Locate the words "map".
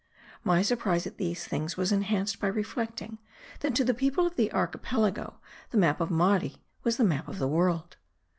5.77-6.01, 7.03-7.27